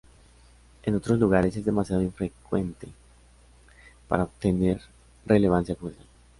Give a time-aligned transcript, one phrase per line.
[0.81, 2.87] En otros lugares es demasiado infrecuente
[4.07, 4.81] para tener
[5.27, 6.07] relevancia comercial.